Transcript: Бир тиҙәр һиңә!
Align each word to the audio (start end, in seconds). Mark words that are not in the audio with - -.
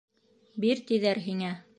Бир 0.63 0.81
тиҙәр 0.91 1.21
һиңә! 1.27 1.53